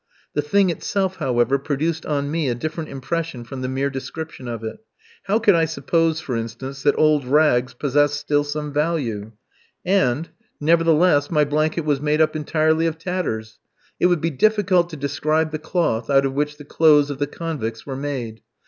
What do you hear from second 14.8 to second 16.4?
to describe the cloth out of